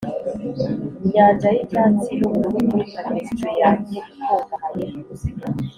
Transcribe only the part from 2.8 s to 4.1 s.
tapestry yanjye